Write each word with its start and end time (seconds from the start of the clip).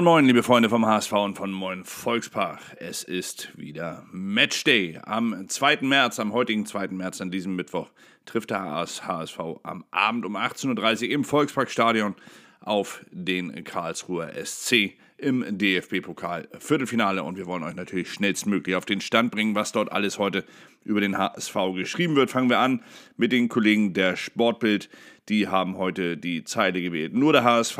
Moin 0.00 0.14
Moin, 0.14 0.24
liebe 0.24 0.42
Freunde 0.42 0.70
vom 0.70 0.86
HSV 0.86 1.12
und 1.12 1.36
von 1.36 1.52
Moin 1.52 1.84
Volkspark. 1.84 2.58
Es 2.78 3.04
ist 3.04 3.50
wieder 3.58 4.06
Matchday. 4.10 4.98
Am 5.02 5.46
2. 5.46 5.80
März, 5.82 6.18
am 6.18 6.32
heutigen 6.32 6.64
2. 6.64 6.88
März, 6.88 7.20
an 7.20 7.30
diesem 7.30 7.54
Mittwoch, 7.54 7.90
trifft 8.24 8.48
der 8.48 8.62
HSV 8.62 9.38
am 9.62 9.84
Abend 9.90 10.24
um 10.24 10.38
18.30 10.38 11.02
Uhr 11.02 11.10
im 11.10 11.24
Volksparkstadion 11.24 12.14
auf 12.60 13.04
den 13.10 13.62
Karlsruher 13.62 14.32
SC 14.42 14.94
im 15.18 15.44
DFB-Pokal 15.58 16.48
Viertelfinale. 16.58 17.22
Und 17.22 17.36
wir 17.36 17.44
wollen 17.44 17.62
euch 17.62 17.76
natürlich 17.76 18.10
schnellstmöglich 18.10 18.76
auf 18.76 18.86
den 18.86 19.02
Stand 19.02 19.30
bringen, 19.30 19.54
was 19.54 19.72
dort 19.72 19.92
alles 19.92 20.18
heute 20.18 20.46
über 20.82 21.02
den 21.02 21.18
HSV 21.18 21.54
geschrieben 21.74 22.16
wird. 22.16 22.30
Fangen 22.30 22.48
wir 22.48 22.58
an 22.58 22.82
mit 23.18 23.32
den 23.32 23.50
Kollegen 23.50 23.92
der 23.92 24.16
Sportbild. 24.16 24.88
Die 25.28 25.48
haben 25.48 25.76
heute 25.76 26.16
die 26.16 26.42
Zeile 26.44 26.80
gewählt. 26.80 27.12
Nur 27.12 27.34
der 27.34 27.44
HSV 27.44 27.78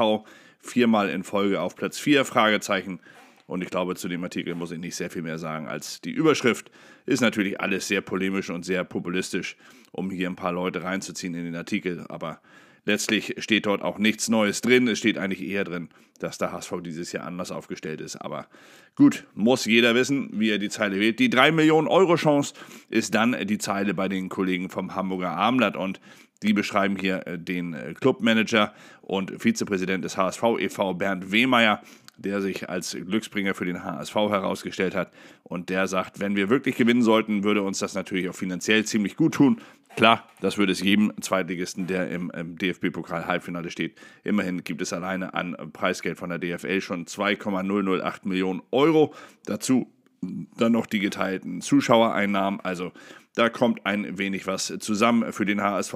viermal 0.60 1.08
in 1.08 1.24
Folge 1.24 1.60
auf 1.60 1.76
Platz 1.76 1.98
4, 1.98 2.24
Fragezeichen. 2.24 3.00
Und 3.46 3.62
ich 3.62 3.70
glaube, 3.70 3.96
zu 3.96 4.08
dem 4.08 4.22
Artikel 4.22 4.54
muss 4.54 4.70
ich 4.70 4.78
nicht 4.78 4.94
sehr 4.94 5.10
viel 5.10 5.22
mehr 5.22 5.38
sagen 5.38 5.66
als 5.66 6.00
die 6.00 6.12
Überschrift. 6.12 6.70
Ist 7.06 7.20
natürlich 7.20 7.60
alles 7.60 7.88
sehr 7.88 8.00
polemisch 8.00 8.50
und 8.50 8.64
sehr 8.64 8.84
populistisch, 8.84 9.56
um 9.90 10.10
hier 10.10 10.30
ein 10.30 10.36
paar 10.36 10.52
Leute 10.52 10.84
reinzuziehen 10.84 11.34
in 11.34 11.44
den 11.44 11.56
Artikel. 11.56 12.04
Aber 12.08 12.40
letztlich 12.84 13.34
steht 13.38 13.66
dort 13.66 13.82
auch 13.82 13.98
nichts 13.98 14.28
Neues 14.28 14.60
drin. 14.60 14.88
Es 14.88 14.98
steht 14.98 15.18
eigentlich 15.18 15.42
eher 15.42 15.64
drin, 15.64 15.88
dass 16.18 16.38
der 16.38 16.52
HSV 16.52 16.74
dieses 16.82 17.12
Jahr 17.12 17.26
anders 17.26 17.50
aufgestellt 17.50 18.00
ist. 18.00 18.16
Aber 18.16 18.46
gut, 18.94 19.26
muss 19.34 19.64
jeder 19.64 19.94
wissen, 19.94 20.30
wie 20.32 20.50
er 20.50 20.58
die 20.58 20.68
Zeile 20.68 20.98
wählt. 21.00 21.18
Die 21.18 21.30
3 21.30 21.52
Millionen 21.52 21.88
Euro 21.88 22.16
Chance 22.16 22.54
ist 22.88 23.14
dann 23.14 23.36
die 23.46 23.58
Zeile 23.58 23.94
bei 23.94 24.08
den 24.08 24.28
Kollegen 24.28 24.70
vom 24.70 24.94
Hamburger 24.94 25.30
Abendblatt. 25.30 25.76
Und 25.76 26.00
die 26.42 26.52
beschreiben 26.52 26.96
hier 26.96 27.26
äh, 27.26 27.38
den 27.38 27.74
äh, 27.74 27.94
Clubmanager 27.94 28.72
und 29.02 29.42
Vizepräsident 29.42 30.04
des 30.04 30.16
HSV 30.16 30.42
e.V. 30.58 30.94
Bernd 30.94 31.32
Wehmeier, 31.32 31.82
der 32.16 32.40
sich 32.40 32.68
als 32.68 32.92
Glücksbringer 32.92 33.54
für 33.54 33.64
den 33.64 33.82
HSV 33.82 34.14
herausgestellt 34.14 34.94
hat. 34.94 35.10
Und 35.42 35.68
der 35.68 35.86
sagt, 35.86 36.20
wenn 36.20 36.36
wir 36.36 36.50
wirklich 36.50 36.76
gewinnen 36.76 37.02
sollten, 37.02 37.44
würde 37.44 37.62
uns 37.62 37.78
das 37.78 37.94
natürlich 37.94 38.28
auch 38.28 38.34
finanziell 38.34 38.84
ziemlich 38.84 39.16
gut 39.16 39.34
tun. 39.34 39.60
Klar, 39.96 40.26
das 40.40 40.56
würde 40.56 40.72
es 40.72 40.80
jedem 40.80 41.12
Zweitligisten, 41.20 41.86
der 41.86 42.10
im, 42.10 42.30
im 42.30 42.56
DFB-Pokal-Halbfinale 42.56 43.70
steht. 43.70 43.98
Immerhin 44.24 44.64
gibt 44.64 44.80
es 44.80 44.92
alleine 44.92 45.34
an 45.34 45.56
Preisgeld 45.72 46.18
von 46.18 46.30
der 46.30 46.38
DFL 46.38 46.80
schon 46.80 47.06
2,008 47.06 48.24
Millionen 48.24 48.62
Euro. 48.70 49.14
Dazu 49.44 49.92
dann 50.22 50.72
noch 50.72 50.86
die 50.86 51.00
geteilten 51.00 51.60
Zuschauereinnahmen. 51.60 52.60
Also 52.60 52.92
da 53.34 53.48
kommt 53.48 53.86
ein 53.86 54.18
wenig 54.18 54.46
was 54.46 54.66
zusammen 54.80 55.32
für 55.32 55.46
den 55.46 55.62
HSV, 55.62 55.94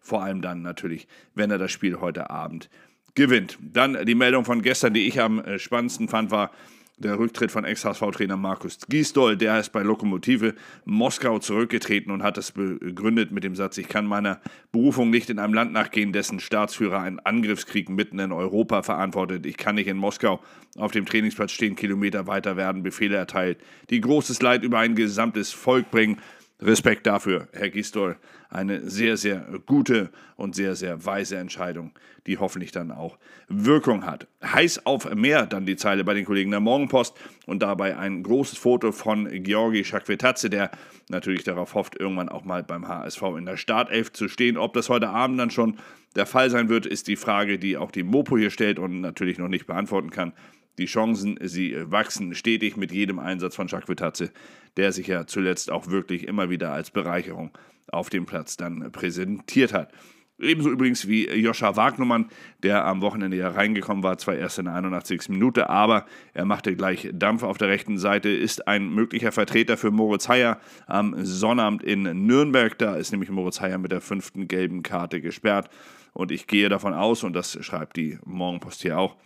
vor 0.00 0.22
allem 0.22 0.42
dann 0.42 0.62
natürlich, 0.62 1.08
wenn 1.34 1.50
er 1.50 1.58
das 1.58 1.72
Spiel 1.72 2.00
heute 2.00 2.30
Abend 2.30 2.70
gewinnt. 3.14 3.58
Dann 3.60 4.04
die 4.06 4.14
Meldung 4.14 4.44
von 4.44 4.62
gestern, 4.62 4.94
die 4.94 5.06
ich 5.06 5.20
am 5.20 5.38
äh, 5.40 5.58
spannendsten 5.58 6.08
fand, 6.08 6.30
war 6.30 6.50
der 6.96 7.18
Rücktritt 7.18 7.50
von 7.50 7.64
Ex-HSV-Trainer 7.64 8.36
Markus 8.36 8.78
Gisdol. 8.88 9.36
Der 9.36 9.58
ist 9.58 9.72
bei 9.72 9.82
Lokomotive 9.82 10.54
Moskau 10.84 11.38
zurückgetreten 11.38 12.12
und 12.12 12.22
hat 12.22 12.38
es 12.38 12.52
begründet 12.52 13.32
mit 13.32 13.44
dem 13.44 13.56
Satz, 13.56 13.78
ich 13.78 13.88
kann 13.88 14.06
meiner 14.06 14.40
Berufung 14.70 15.10
nicht 15.10 15.28
in 15.30 15.38
einem 15.38 15.54
Land 15.54 15.72
nachgehen, 15.72 16.12
dessen 16.12 16.40
Staatsführer 16.40 17.00
einen 17.00 17.18
Angriffskrieg 17.18 17.88
mitten 17.88 18.18
in 18.18 18.32
Europa 18.32 18.82
verantwortet. 18.82 19.44
Ich 19.46 19.56
kann 19.56 19.74
nicht 19.74 19.88
in 19.88 19.96
Moskau 19.96 20.40
auf 20.76 20.92
dem 20.92 21.06
Trainingsplatz 21.06 21.52
stehen, 21.52 21.76
Kilometer 21.76 22.26
weiter 22.26 22.56
werden 22.56 22.82
Befehle 22.82 23.16
erteilt, 23.16 23.58
die 23.90 24.00
großes 24.00 24.40
Leid 24.42 24.62
über 24.62 24.78
ein 24.78 24.94
gesamtes 24.94 25.52
Volk 25.52 25.90
bringen 25.90 26.18
Respekt 26.60 27.06
dafür, 27.06 27.48
Herr 27.52 27.68
Gistol. 27.68 28.16
Eine 28.48 28.88
sehr, 28.88 29.16
sehr 29.16 29.44
gute 29.66 30.10
und 30.36 30.54
sehr, 30.54 30.76
sehr 30.76 31.04
weise 31.04 31.36
Entscheidung, 31.36 31.92
die 32.26 32.38
hoffentlich 32.38 32.70
dann 32.70 32.92
auch 32.92 33.18
Wirkung 33.48 34.06
hat. 34.06 34.28
Heiß 34.42 34.86
auf 34.86 35.12
mehr, 35.14 35.46
dann 35.46 35.66
die 35.66 35.76
Zeile 35.76 36.04
bei 36.04 36.14
den 36.14 36.24
Kollegen 36.24 36.52
der 36.52 36.60
Morgenpost 36.60 37.16
und 37.46 37.60
dabei 37.62 37.96
ein 37.98 38.22
großes 38.22 38.56
Foto 38.56 38.92
von 38.92 39.28
Georgi 39.42 39.84
Schakwetatze, 39.84 40.48
der 40.48 40.70
natürlich 41.08 41.42
darauf 41.42 41.74
hofft, 41.74 41.98
irgendwann 41.98 42.28
auch 42.28 42.44
mal 42.44 42.62
beim 42.62 42.86
HSV 42.86 43.22
in 43.36 43.46
der 43.46 43.56
Startelf 43.56 44.12
zu 44.12 44.28
stehen. 44.28 44.56
Ob 44.56 44.74
das 44.74 44.88
heute 44.88 45.08
Abend 45.08 45.40
dann 45.40 45.50
schon 45.50 45.78
der 46.14 46.26
Fall 46.26 46.50
sein 46.50 46.68
wird, 46.68 46.86
ist 46.86 47.08
die 47.08 47.16
Frage, 47.16 47.58
die 47.58 47.76
auch 47.76 47.90
die 47.90 48.04
Mopo 48.04 48.38
hier 48.38 48.50
stellt 48.50 48.78
und 48.78 49.00
natürlich 49.00 49.38
noch 49.38 49.48
nicht 49.48 49.66
beantworten 49.66 50.10
kann. 50.10 50.32
Die 50.78 50.86
Chancen, 50.86 51.38
sie 51.42 51.76
wachsen 51.90 52.34
stetig 52.34 52.76
mit 52.76 52.92
jedem 52.92 53.18
Einsatz 53.18 53.54
von 53.56 53.68
Jacques 53.68 53.88
Vitatze, 53.88 54.30
der 54.76 54.92
sich 54.92 55.06
ja 55.06 55.26
zuletzt 55.26 55.70
auch 55.70 55.88
wirklich 55.88 56.26
immer 56.26 56.50
wieder 56.50 56.72
als 56.72 56.90
Bereicherung 56.90 57.50
auf 57.88 58.10
dem 58.10 58.26
Platz 58.26 58.56
dann 58.56 58.90
präsentiert 58.90 59.72
hat. 59.72 59.92
Ebenso 60.40 60.68
übrigens 60.68 61.06
wie 61.06 61.28
Joscha 61.28 61.76
Wagnermann, 61.76 62.28
der 62.64 62.84
am 62.84 63.02
Wochenende 63.02 63.36
ja 63.36 63.50
reingekommen 63.50 64.02
war, 64.02 64.18
zwar 64.18 64.34
erst 64.34 64.58
in 64.58 64.64
der 64.64 64.74
81. 64.74 65.28
Minute, 65.28 65.70
aber 65.70 66.06
er 66.32 66.44
machte 66.44 66.74
gleich 66.74 67.08
Dampf 67.12 67.44
auf 67.44 67.56
der 67.56 67.68
rechten 67.68 67.98
Seite, 67.98 68.30
ist 68.30 68.66
ein 68.66 68.92
möglicher 68.92 69.30
Vertreter 69.30 69.76
für 69.76 69.92
Moritz 69.92 70.28
Heyer 70.28 70.58
am 70.88 71.24
Sonnabend 71.24 71.84
in 71.84 72.02
Nürnberg. 72.26 72.76
Da 72.78 72.96
ist 72.96 73.12
nämlich 73.12 73.30
Moritz 73.30 73.60
Heyer 73.60 73.78
mit 73.78 73.92
der 73.92 74.00
fünften 74.00 74.48
gelben 74.48 74.82
Karte 74.82 75.20
gesperrt. 75.20 75.70
Und 76.12 76.32
ich 76.32 76.48
gehe 76.48 76.68
davon 76.68 76.94
aus, 76.94 77.22
und 77.22 77.32
das 77.32 77.56
schreibt 77.64 77.96
die 77.96 78.18
Morgenpost 78.24 78.82
hier 78.82 78.98
auch, 78.98 79.16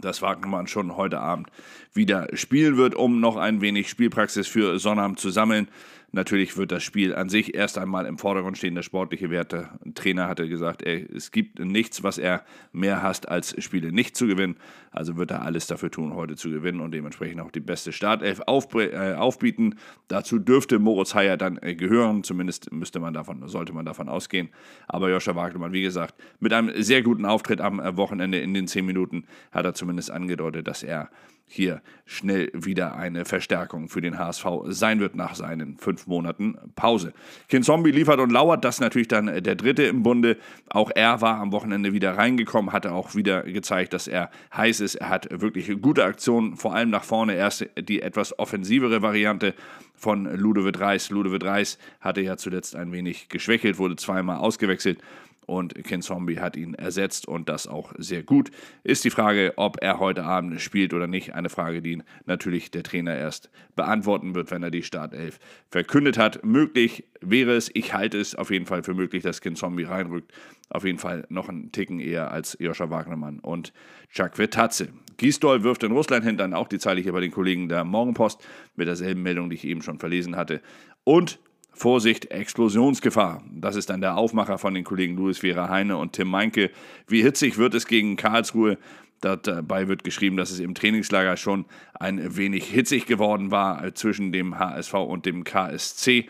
dass 0.00 0.22
Wagnermann 0.22 0.66
schon 0.66 0.96
heute 0.96 1.20
Abend 1.20 1.48
wieder 1.92 2.28
spielen 2.34 2.76
wird, 2.76 2.94
um 2.94 3.20
noch 3.20 3.36
ein 3.36 3.60
wenig 3.60 3.88
Spielpraxis 3.88 4.46
für 4.46 4.78
Sonnabend 4.78 5.18
zu 5.18 5.30
sammeln. 5.30 5.68
Natürlich 6.10 6.56
wird 6.56 6.72
das 6.72 6.82
Spiel 6.82 7.14
an 7.14 7.28
sich 7.28 7.54
erst 7.54 7.76
einmal 7.76 8.06
im 8.06 8.16
Vordergrund 8.16 8.56
stehen, 8.56 8.74
der 8.74 8.82
sportliche 8.82 9.28
Wert. 9.28 9.52
Der 9.52 9.78
Trainer 9.94 10.26
hatte 10.26 10.48
gesagt, 10.48 10.82
ey, 10.82 11.06
es 11.14 11.30
gibt 11.32 11.58
nichts, 11.58 12.02
was 12.02 12.16
er 12.16 12.44
mehr 12.72 13.02
hasst, 13.02 13.28
als 13.28 13.54
Spiele 13.62 13.92
nicht 13.92 14.16
zu 14.16 14.26
gewinnen. 14.26 14.56
Also 14.90 15.18
wird 15.18 15.30
er 15.30 15.42
alles 15.42 15.66
dafür 15.66 15.90
tun, 15.90 16.14
heute 16.14 16.34
zu 16.34 16.48
gewinnen 16.48 16.80
und 16.80 16.92
dementsprechend 16.92 17.42
auch 17.42 17.50
die 17.50 17.60
beste 17.60 17.92
Startelf 17.92 18.40
auf, 18.46 18.74
äh, 18.74 19.14
aufbieten. 19.14 19.74
Dazu 20.08 20.38
dürfte 20.38 20.78
Moritz 20.78 21.14
Heyer 21.14 21.36
dann 21.36 21.58
äh, 21.60 21.74
gehören, 21.74 22.24
zumindest 22.24 22.72
müsste 22.72 23.00
man 23.00 23.12
davon, 23.12 23.46
sollte 23.46 23.74
man 23.74 23.84
davon 23.84 24.08
ausgehen. 24.08 24.48
Aber 24.86 25.10
Joscha 25.10 25.36
Wagnermann, 25.36 25.74
wie 25.74 25.82
gesagt, 25.82 26.14
mit 26.40 26.54
einem 26.54 26.82
sehr 26.82 27.02
guten 27.02 27.26
Auftritt 27.26 27.60
am 27.60 27.80
äh, 27.80 27.98
Wochenende 27.98 28.38
in 28.38 28.54
den 28.54 28.66
zehn 28.66 28.86
Minuten 28.86 29.24
hat 29.52 29.66
er 29.66 29.74
zumindest 29.74 30.10
angedeutet, 30.10 30.68
dass 30.68 30.82
er 30.82 31.10
hier 31.48 31.82
schnell 32.04 32.50
wieder 32.52 32.96
eine 32.96 33.24
Verstärkung 33.24 33.88
für 33.88 34.00
den 34.00 34.18
HSV 34.18 34.46
sein 34.66 35.00
wird 35.00 35.16
nach 35.16 35.34
seinen 35.34 35.78
fünf 35.78 36.06
Monaten 36.06 36.56
Pause. 36.76 37.12
Kin 37.48 37.62
Zombie 37.62 37.90
liefert 37.90 38.20
und 38.20 38.30
lauert, 38.30 38.64
das 38.64 38.80
natürlich 38.80 39.08
dann 39.08 39.26
der 39.26 39.54
dritte 39.54 39.84
im 39.84 40.02
Bunde. 40.02 40.36
Auch 40.68 40.90
er 40.94 41.20
war 41.20 41.38
am 41.38 41.52
Wochenende 41.52 41.92
wieder 41.92 42.16
reingekommen, 42.16 42.72
hatte 42.72 42.92
auch 42.92 43.14
wieder 43.14 43.42
gezeigt, 43.42 43.94
dass 43.94 44.08
er 44.08 44.30
heiß 44.54 44.80
ist. 44.80 44.96
Er 44.96 45.08
hat 45.08 45.28
wirklich 45.30 45.70
gute 45.80 46.04
Aktionen, 46.04 46.56
vor 46.56 46.74
allem 46.74 46.90
nach 46.90 47.04
vorne. 47.04 47.34
Erst 47.34 47.66
die 47.78 48.02
etwas 48.02 48.38
offensivere 48.38 49.02
Variante 49.02 49.54
von 49.94 50.24
Ludovic 50.24 50.78
Reis. 50.78 51.10
Ludovic 51.10 51.44
Reis 51.44 51.78
hatte 52.00 52.20
ja 52.20 52.36
zuletzt 52.36 52.76
ein 52.76 52.92
wenig 52.92 53.28
geschwächelt, 53.28 53.78
wurde 53.78 53.96
zweimal 53.96 54.36
ausgewechselt 54.36 55.00
und 55.48 55.74
Ken 55.84 56.02
Zombie 56.02 56.38
hat 56.38 56.56
ihn 56.56 56.74
ersetzt 56.74 57.26
und 57.26 57.48
das 57.48 57.66
auch 57.66 57.94
sehr 57.96 58.22
gut. 58.22 58.50
Ist 58.84 59.04
die 59.04 59.10
Frage, 59.10 59.54
ob 59.56 59.78
er 59.80 59.98
heute 59.98 60.24
Abend 60.24 60.60
spielt 60.60 60.92
oder 60.92 61.06
nicht, 61.06 61.34
eine 61.34 61.48
Frage, 61.48 61.80
die 61.80 62.02
natürlich 62.26 62.70
der 62.70 62.82
Trainer 62.82 63.16
erst 63.16 63.50
beantworten 63.74 64.34
wird, 64.34 64.50
wenn 64.50 64.62
er 64.62 64.70
die 64.70 64.82
Startelf 64.82 65.38
verkündet 65.70 66.18
hat. 66.18 66.44
Möglich 66.44 67.04
wäre 67.20 67.54
es, 67.54 67.70
ich 67.72 67.94
halte 67.94 68.18
es 68.18 68.34
auf 68.34 68.50
jeden 68.50 68.66
Fall 68.66 68.82
für 68.82 68.94
möglich, 68.94 69.22
dass 69.22 69.40
Ken 69.40 69.56
Zombie 69.56 69.84
reinrückt. 69.84 70.32
Auf 70.68 70.84
jeden 70.84 70.98
Fall 70.98 71.24
noch 71.30 71.48
einen 71.48 71.72
Ticken 71.72 71.98
eher 71.98 72.30
als 72.30 72.56
Joscha 72.60 72.90
Wagnermann 72.90 73.38
und 73.38 73.72
Chuck 74.12 74.36
Vertatze. 74.36 74.88
Gisdol 75.16 75.64
wirft 75.64 75.82
in 75.82 75.92
Russland 75.92 76.24
hin, 76.24 76.36
dann 76.36 76.52
auch 76.52 76.68
die 76.68 76.78
Zeile 76.78 77.00
hier 77.00 77.12
bei 77.12 77.20
den 77.20 77.32
Kollegen 77.32 77.68
der 77.68 77.84
Morgenpost 77.84 78.46
mit 78.76 78.86
derselben 78.86 79.22
Meldung, 79.22 79.48
die 79.48 79.56
ich 79.56 79.64
eben 79.64 79.82
schon 79.82 79.98
verlesen 79.98 80.36
hatte. 80.36 80.60
Und 81.04 81.40
Vorsicht, 81.78 82.30
Explosionsgefahr. 82.30 83.42
Das 83.50 83.76
ist 83.76 83.90
dann 83.90 84.00
der 84.00 84.16
Aufmacher 84.16 84.58
von 84.58 84.74
den 84.74 84.84
Kollegen 84.84 85.16
Louis 85.16 85.38
Vera 85.38 85.68
Heine 85.68 85.96
und 85.96 86.12
Tim 86.12 86.28
Meinke. 86.28 86.70
Wie 87.06 87.22
hitzig 87.22 87.56
wird 87.56 87.74
es 87.74 87.86
gegen 87.86 88.16
Karlsruhe? 88.16 88.78
Dabei 89.20 89.88
wird 89.88 90.04
geschrieben, 90.04 90.36
dass 90.36 90.50
es 90.50 90.60
im 90.60 90.74
Trainingslager 90.74 91.36
schon 91.36 91.64
ein 91.94 92.36
wenig 92.36 92.66
hitzig 92.66 93.06
geworden 93.06 93.50
war 93.50 93.94
zwischen 93.94 94.32
dem 94.32 94.58
HSV 94.58 94.94
und 94.94 95.26
dem 95.26 95.44
KSC. 95.44 96.28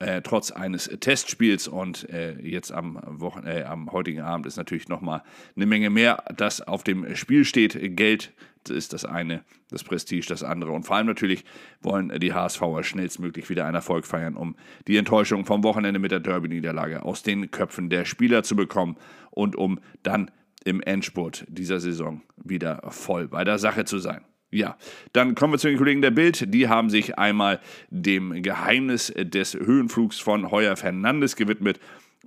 Äh, 0.00 0.22
trotz 0.22 0.52
eines 0.52 0.84
Testspiels 1.00 1.66
und 1.66 2.08
äh, 2.08 2.38
jetzt 2.40 2.70
am, 2.70 3.00
Wochen 3.04 3.44
äh, 3.44 3.64
am 3.64 3.90
heutigen 3.90 4.20
Abend 4.20 4.46
ist 4.46 4.56
natürlich 4.56 4.88
nochmal 4.88 5.24
eine 5.56 5.66
Menge 5.66 5.90
mehr, 5.90 6.22
das 6.36 6.60
auf 6.60 6.84
dem 6.84 7.16
Spiel 7.16 7.44
steht. 7.44 7.96
Geld 7.96 8.32
ist 8.70 8.92
das 8.92 9.04
eine, 9.04 9.42
das 9.70 9.84
Prestige 9.84 10.26
das 10.28 10.42
andere. 10.42 10.72
Und 10.72 10.84
vor 10.84 10.96
allem 10.96 11.06
natürlich 11.06 11.44
wollen 11.80 12.12
die 12.20 12.32
HSVer 12.32 12.82
schnellstmöglich 12.82 13.48
wieder 13.50 13.64
einen 13.64 13.74
Erfolg 13.74 14.06
feiern, 14.06 14.36
um 14.36 14.56
die 14.86 14.96
Enttäuschung 14.96 15.44
vom 15.44 15.62
Wochenende 15.64 16.00
mit 16.00 16.10
der 16.10 16.20
Derby-Niederlage 16.20 17.02
aus 17.02 17.22
den 17.22 17.50
Köpfen 17.50 17.90
der 17.90 18.04
Spieler 18.04 18.42
zu 18.42 18.56
bekommen 18.56 18.96
und 19.30 19.56
um 19.56 19.80
dann 20.02 20.30
im 20.64 20.80
Endspurt 20.80 21.44
dieser 21.48 21.80
Saison 21.80 22.22
wieder 22.36 22.82
voll 22.90 23.28
bei 23.28 23.44
der 23.44 23.58
Sache 23.58 23.84
zu 23.84 23.98
sein. 23.98 24.24
Ja, 24.50 24.78
dann 25.12 25.34
kommen 25.34 25.52
wir 25.52 25.58
zu 25.58 25.68
den 25.68 25.76
Kollegen 25.76 26.00
der 26.00 26.10
Bild. 26.10 26.54
Die 26.54 26.68
haben 26.68 26.88
sich 26.88 27.18
einmal 27.18 27.60
dem 27.90 28.42
Geheimnis 28.42 29.12
des 29.14 29.54
Höhenflugs 29.54 30.18
von 30.18 30.50
Heuer 30.50 30.74
Fernandes 30.76 31.36
gewidmet 31.36 31.78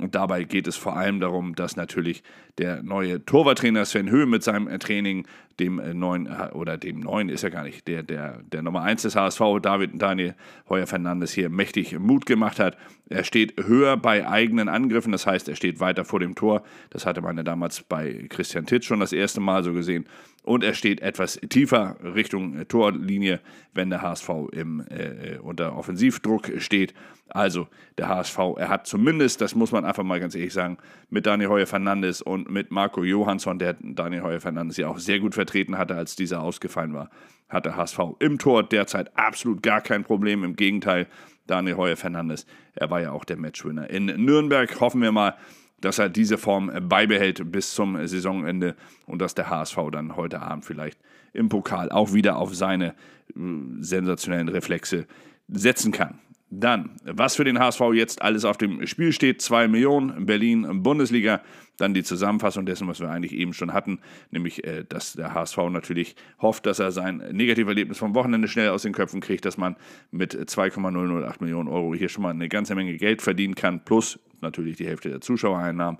Und 0.01 0.15
dabei 0.15 0.45
geht 0.45 0.68
es 0.68 0.77
vor 0.77 0.98
allem 0.98 1.19
darum, 1.19 1.53
dass 1.53 1.75
natürlich 1.75 2.24
der 2.57 2.81
neue 2.81 3.24
Torwarttrainer 3.24 3.86
Sven 3.86 4.09
Höhe 4.09 4.25
mit 4.25 4.42
seinem 4.42 4.68
äh, 4.68 4.80
Training 4.80 5.27
dem 5.59 5.77
äh, 5.77 5.94
neuen, 5.94 6.25
äh, 6.25 6.50
oder 6.53 6.77
dem 6.77 7.01
neuen 7.01 7.30
ist 7.30 7.44
er 7.44 7.51
gar 7.51 7.63
nicht, 7.63 7.88
der, 7.88 8.01
der, 8.01 8.39
der 8.51 8.63
Nummer 8.63 8.81
1 8.81 9.03
des 9.03 9.15
HSV, 9.15 9.42
David 9.62 10.01
Daniel 10.01 10.33
Heuer 10.69 10.88
Fernandes, 10.88 11.33
hier 11.33 11.50
mächtig 11.50 11.98
Mut 12.00 12.25
gemacht 12.25 12.59
hat. 12.59 12.77
Er 13.09 13.24
steht 13.24 13.63
höher 13.63 13.95
bei 13.95 14.27
eigenen 14.27 14.69
Angriffen, 14.69 15.12
das 15.12 15.27
heißt, 15.27 15.48
er 15.50 15.56
steht 15.56 15.80
weiter 15.80 16.03
vor 16.03 16.19
dem 16.19 16.33
Tor. 16.33 16.63
Das 16.89 17.06
hatte 17.06 17.21
man 17.21 17.38
ja 17.38 17.44
damals 17.44 17.83
bei 17.83 18.25
Christian 18.30 18.65
Titz 18.65 18.86
schon 18.86 19.01
das 19.01 19.13
erste 19.13 19.39
Mal 19.39 19.63
so 19.63 19.71
gesehen. 19.71 20.06
Und 20.43 20.63
er 20.63 20.73
steht 20.73 21.01
etwas 21.01 21.39
tiefer 21.49 21.97
Richtung 22.03 22.67
Torlinie, 22.67 23.41
wenn 23.73 23.91
der 23.91 24.01
HSV 24.01 24.29
im, 24.51 24.83
äh, 24.89 25.38
unter 25.38 25.77
Offensivdruck 25.77 26.51
steht. 26.57 26.95
Also 27.29 27.67
der 27.97 28.09
HSV, 28.09 28.38
er 28.57 28.69
hat 28.69 28.88
zumindest, 28.88 29.39
das 29.39 29.53
muss 29.53 29.71
man 29.71 29.85
einfach 29.85 30.03
mal 30.03 30.19
ganz 30.19 30.33
ehrlich 30.33 30.53
sagen, 30.53 30.77
mit 31.09 31.27
Daniel 31.27 31.49
Heuer 31.49 31.67
Fernandes 31.67 32.21
und 32.21 32.49
mit 32.49 32.71
Marco 32.71 33.03
Johansson, 33.03 33.59
der 33.59 33.75
Daniel 33.79 34.23
Heuer 34.23 34.39
Fernandes 34.39 34.77
ja 34.77 34.88
auch 34.88 34.97
sehr 34.97 35.19
gut 35.19 35.35
vertreten 35.35 35.77
hatte, 35.77 35.95
als 35.95 36.15
dieser 36.15 36.41
ausgefallen 36.41 36.93
war, 36.93 37.11
hat 37.47 37.65
der 37.65 37.75
HSV 37.75 37.99
im 38.19 38.39
Tor 38.39 38.63
derzeit 38.63 39.15
absolut 39.15 39.61
gar 39.61 39.81
kein 39.81 40.03
Problem. 40.03 40.43
Im 40.43 40.55
Gegenteil, 40.55 41.07
Daniel 41.45 41.77
Heuer 41.77 41.97
Fernandes, 41.97 42.47
er 42.73 42.89
war 42.89 43.01
ja 43.01 43.11
auch 43.11 43.25
der 43.25 43.38
Matchwinner 43.38 43.89
in 43.89 44.05
Nürnberg. 44.05 44.79
Hoffen 44.79 45.01
wir 45.01 45.11
mal, 45.11 45.35
dass 45.81 46.00
er 46.00 46.10
diese 46.10 46.38
Form 46.38 46.72
beibehält 46.88 47.51
bis 47.51 47.74
zum 47.74 47.95
Saisonende 48.07 48.75
und 49.06 49.19
dass 49.19 49.36
der 49.36 49.50
HSV 49.50 49.78
dann 49.92 50.16
heute 50.16 50.42
Abend 50.42 50.66
vielleicht 50.66 51.00
im 51.33 51.50
Pokal 51.50 51.92
auch 51.92 52.13
wieder 52.13 52.38
auf 52.38 52.56
seine 52.56 52.88
äh, 52.88 53.39
sensationellen 53.80 54.50
Reflexe 54.50 55.07
setzen 55.48 55.92
kann. 55.92 56.19
Dann, 56.53 56.92
was 57.06 57.38
für 57.38 57.45
den 57.45 57.59
HSV 57.59 57.80
jetzt 57.94 58.21
alles 58.21 58.44
auf 58.44 58.57
dem 58.57 58.86
Spiel 58.86 59.13
steht: 59.13 59.42
2 59.42 59.69
Millionen, 59.69 60.25
Berlin, 60.25 60.83
Bundesliga. 60.83 61.42
Dann 61.77 61.94
die 61.94 62.03
Zusammenfassung 62.03 62.65
dessen, 62.65 62.88
was 62.89 63.00
wir 63.00 63.09
eigentlich 63.09 63.31
eben 63.31 63.53
schon 63.53 63.71
hatten, 63.71 64.00
nämlich, 64.30 64.65
äh, 64.65 64.83
dass 64.88 65.13
der 65.13 65.33
HSV 65.33 65.57
natürlich 65.71 66.15
hofft, 66.42 66.65
dass 66.65 66.80
er 66.80 66.92
sein 66.92 67.24
Negativerlebnis 67.31 67.98
vom 67.98 68.13
Wochenende 68.13 68.50
schnell 68.50 68.69
aus 68.69 68.83
den 68.83 68.92
Köpfen 68.92 69.21
kriegt, 69.21 69.45
dass 69.45 69.57
man 69.57 69.77
mit 70.12 70.38
2,008 70.50 71.39
Millionen 71.39 71.69
Euro 71.69 71.95
hier 71.95 72.09
schon 72.09 72.21
mal 72.24 72.31
eine 72.31 72.50
ganze 72.50 72.75
Menge 72.75 72.98
Geld 72.98 73.21
verdienen 73.21 73.56
kann, 73.56 73.83
plus 73.86 74.19
natürlich 74.42 74.75
die 74.75 74.86
Hälfte 74.86 75.09
der 75.09 75.21
Zuschauereinnahmen. 75.21 76.00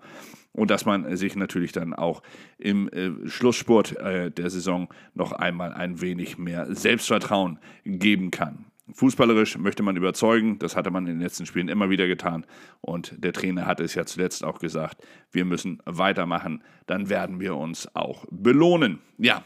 Und 0.52 0.70
dass 0.70 0.86
man 0.86 1.16
sich 1.16 1.38
natürlich 1.38 1.72
dann 1.72 1.94
auch 1.94 2.22
im 2.58 2.90
äh, 2.90 3.28
Schlussspurt 3.30 3.98
äh, 3.98 4.30
der 4.30 4.50
Saison 4.50 4.90
noch 5.14 5.32
einmal 5.32 5.72
ein 5.72 6.02
wenig 6.02 6.38
mehr 6.38 6.76
Selbstvertrauen 6.76 7.58
geben 7.86 8.32
kann. 8.32 8.66
Fußballerisch 8.94 9.58
möchte 9.58 9.84
man 9.84 9.96
überzeugen, 9.96 10.60
das 10.60 10.76
hatte 10.76 10.92
man 10.92 11.08
in 11.08 11.16
den 11.16 11.22
letzten 11.22 11.46
Spielen 11.46 11.70
immer 11.70 11.90
wieder 11.90 12.08
getan. 12.08 12.46
Und 12.82 13.14
der 13.24 13.34
Trainer 13.34 13.66
hat 13.66 13.80
es 13.80 13.96
ja 13.96 14.06
zuletzt 14.06 14.44
auch 14.44 14.60
gesagt, 14.60 15.02
wir 15.32 15.46
müssen 15.46 15.82
weitermachen, 15.86 16.64
dann 16.88 17.10
werden 17.10 17.40
wir 17.40 17.56
uns 17.56 17.94
auch 17.96 18.26
belohnen. 18.30 19.00
Ja, 19.18 19.44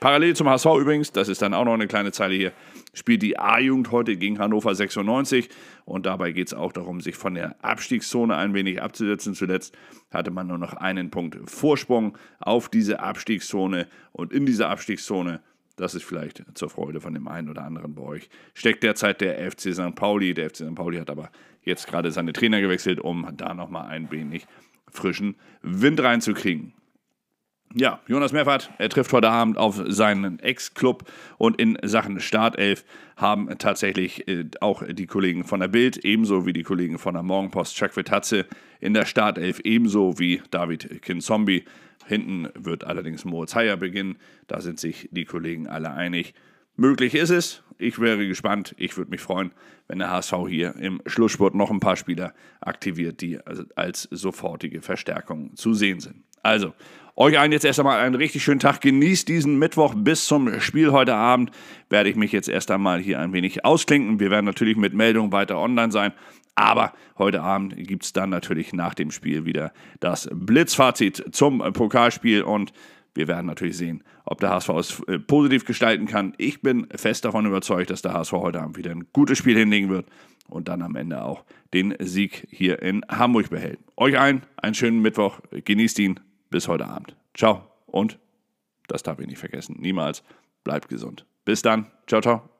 parallel 0.00 0.34
zum 0.34 0.48
HSV 0.48 0.66
übrigens, 0.80 1.12
das 1.12 1.28
ist 1.28 1.42
dann 1.42 1.54
auch 1.54 1.64
noch 1.64 1.74
eine 1.74 1.86
kleine 1.86 2.12
Zeile 2.12 2.34
hier, 2.34 2.52
spielt 2.92 3.22
die 3.22 3.38
A-Jugend 3.38 3.90
heute 3.92 4.16
gegen 4.16 4.38
Hannover 4.38 4.74
96. 4.74 5.48
Und 5.84 6.06
dabei 6.06 6.32
geht 6.32 6.48
es 6.48 6.54
auch 6.54 6.72
darum, 6.72 7.00
sich 7.00 7.16
von 7.16 7.34
der 7.34 7.56
Abstiegszone 7.64 8.36
ein 8.36 8.52
wenig 8.54 8.82
abzusetzen. 8.82 9.34
Zuletzt 9.34 9.76
hatte 10.10 10.30
man 10.30 10.46
nur 10.46 10.58
noch 10.58 10.74
einen 10.74 11.10
Punkt 11.10 11.38
Vorsprung 11.48 12.18
auf 12.40 12.68
diese 12.68 13.00
Abstiegszone. 13.00 13.86
Und 14.12 14.32
in 14.32 14.44
dieser 14.44 14.68
Abstiegszone 14.70 15.40
das 15.78 15.94
ist 15.94 16.04
vielleicht 16.04 16.44
zur 16.54 16.70
Freude 16.70 17.00
von 17.00 17.14
dem 17.14 17.28
einen 17.28 17.48
oder 17.48 17.64
anderen 17.64 17.94
bei 17.94 18.02
euch. 18.02 18.28
Steckt 18.54 18.82
derzeit 18.82 19.20
der 19.20 19.50
FC 19.50 19.74
St. 19.74 19.94
Pauli. 19.94 20.34
Der 20.34 20.50
FC 20.50 20.56
St. 20.56 20.74
Pauli 20.74 20.98
hat 20.98 21.10
aber 21.10 21.30
jetzt 21.62 21.86
gerade 21.86 22.10
seine 22.10 22.32
Trainer 22.32 22.60
gewechselt, 22.60 23.00
um 23.00 23.28
da 23.36 23.54
nochmal 23.54 23.88
ein 23.88 24.10
wenig 24.10 24.46
frischen 24.90 25.36
Wind 25.62 26.00
reinzukriegen. 26.00 26.72
Ja, 27.74 28.00
Jonas 28.06 28.32
Meffert, 28.32 28.70
er 28.78 28.88
trifft 28.88 29.12
heute 29.12 29.28
Abend 29.28 29.58
auf 29.58 29.82
seinen 29.88 30.38
Ex-Club 30.40 31.04
und 31.36 31.60
in 31.60 31.76
Sachen 31.82 32.18
Startelf 32.18 32.84
haben 33.16 33.50
tatsächlich 33.58 34.26
äh, 34.26 34.46
auch 34.60 34.82
die 34.88 35.06
Kollegen 35.06 35.44
von 35.44 35.60
der 35.60 35.68
Bild, 35.68 35.98
ebenso 35.98 36.46
wie 36.46 36.54
die 36.54 36.62
Kollegen 36.62 36.98
von 36.98 37.12
der 37.14 37.22
Morgenpost 37.22 37.76
Chuck 37.76 37.94
Vitatze 37.94 38.46
in 38.80 38.94
der 38.94 39.04
Startelf, 39.04 39.60
ebenso 39.60 40.18
wie 40.18 40.40
David 40.50 41.02
Kinzombie 41.02 41.64
Hinten 42.08 42.48
wird 42.54 42.84
allerdings 42.84 43.26
Moritz 43.26 43.54
Heyer 43.54 43.76
beginnen. 43.76 44.16
Da 44.46 44.62
sind 44.62 44.80
sich 44.80 45.10
die 45.12 45.26
Kollegen 45.26 45.66
alle 45.66 45.90
einig. 45.92 46.32
Möglich 46.80 47.16
ist 47.16 47.30
es. 47.30 47.64
Ich 47.76 47.98
wäre 47.98 48.24
gespannt. 48.28 48.72
Ich 48.78 48.96
würde 48.96 49.10
mich 49.10 49.20
freuen, 49.20 49.50
wenn 49.88 49.98
der 49.98 50.10
HSV 50.10 50.34
hier 50.48 50.76
im 50.76 51.02
Schlusssport 51.06 51.52
noch 51.56 51.72
ein 51.72 51.80
paar 51.80 51.96
Spieler 51.96 52.32
aktiviert, 52.60 53.20
die 53.20 53.40
als 53.74 54.06
sofortige 54.12 54.80
Verstärkung 54.80 55.56
zu 55.56 55.74
sehen 55.74 55.98
sind. 55.98 56.22
Also, 56.40 56.74
euch 57.16 57.36
allen 57.36 57.50
jetzt 57.50 57.64
erst 57.64 57.80
einmal 57.80 57.98
einen 57.98 58.14
richtig 58.14 58.44
schönen 58.44 58.60
Tag. 58.60 58.80
Genießt 58.80 59.26
diesen 59.26 59.58
Mittwoch 59.58 59.92
bis 59.96 60.26
zum 60.26 60.60
Spiel 60.60 60.92
heute 60.92 61.16
Abend. 61.16 61.50
Werde 61.90 62.10
ich 62.10 62.14
mich 62.14 62.30
jetzt 62.30 62.48
erst 62.48 62.70
einmal 62.70 63.00
hier 63.00 63.18
ein 63.18 63.32
wenig 63.32 63.64
ausklinken. 63.64 64.20
Wir 64.20 64.30
werden 64.30 64.46
natürlich 64.46 64.76
mit 64.76 64.94
Meldungen 64.94 65.32
weiter 65.32 65.58
online 65.58 65.90
sein. 65.90 66.12
Aber 66.54 66.92
heute 67.18 67.42
Abend 67.42 67.74
gibt 67.76 68.04
es 68.04 68.12
dann 68.12 68.30
natürlich 68.30 68.72
nach 68.72 68.94
dem 68.94 69.10
Spiel 69.10 69.44
wieder 69.44 69.72
das 69.98 70.28
Blitzfazit 70.32 71.24
zum 71.32 71.58
Pokalspiel 71.72 72.42
und 72.42 72.72
wir 73.18 73.26
werden 73.26 73.46
natürlich 73.46 73.76
sehen, 73.76 74.04
ob 74.24 74.38
der 74.40 74.50
HSV 74.50 74.68
es 74.70 75.00
äh, 75.08 75.18
positiv 75.18 75.64
gestalten 75.64 76.06
kann. 76.06 76.34
Ich 76.38 76.62
bin 76.62 76.86
fest 76.94 77.24
davon 77.24 77.46
überzeugt, 77.46 77.90
dass 77.90 78.00
der 78.00 78.14
HSV 78.14 78.32
heute 78.32 78.62
Abend 78.62 78.78
wieder 78.78 78.92
ein 78.92 79.08
gutes 79.12 79.38
Spiel 79.38 79.58
hinlegen 79.58 79.90
wird 79.90 80.06
und 80.48 80.68
dann 80.68 80.82
am 80.82 80.94
Ende 80.94 81.22
auch 81.24 81.44
den 81.74 81.96
Sieg 81.98 82.46
hier 82.48 82.80
in 82.80 83.04
Hamburg 83.08 83.50
behält. 83.50 83.80
Euch 83.96 84.18
allen 84.18 84.42
einen 84.56 84.74
schönen 84.74 85.02
Mittwoch. 85.02 85.40
Genießt 85.50 85.98
ihn 85.98 86.20
bis 86.48 86.68
heute 86.68 86.86
Abend. 86.86 87.16
Ciao 87.34 87.64
und 87.86 88.18
das 88.86 89.02
darf 89.02 89.18
ich 89.18 89.26
nicht 89.26 89.38
vergessen. 89.38 89.76
Niemals 89.80 90.22
bleibt 90.62 90.88
gesund. 90.88 91.26
Bis 91.44 91.60
dann. 91.60 91.86
Ciao, 92.06 92.20
ciao. 92.20 92.57